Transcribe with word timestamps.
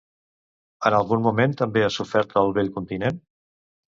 En 0.89 0.95
algun 0.99 1.21
moment 1.27 1.53
també 1.59 1.85
ha 1.87 1.91
sofert 1.97 2.35
el 2.43 2.55
Vell 2.57 2.71
Continent? 2.81 3.23